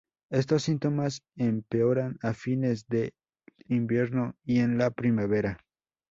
[0.31, 3.13] Estos síntomas empeoran a fines del
[3.67, 5.59] invierno y en la primavera.